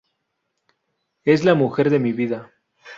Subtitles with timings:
[1.25, 2.51] Es la mujer de mi vida.